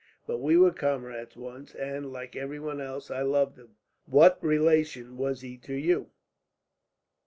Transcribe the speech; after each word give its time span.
But 0.25 0.39
we 0.39 0.57
were 0.57 0.71
comrades 0.71 1.35
once 1.35 1.75
and, 1.75 2.11
like 2.11 2.35
everyone 2.35 2.81
else, 2.81 3.11
I 3.11 3.21
loved 3.21 3.59
him. 3.59 3.75
What 4.07 4.43
relation 4.43 5.15
was 5.15 5.41
he 5.41 5.57
to 5.59 5.75
you?" 5.75 6.09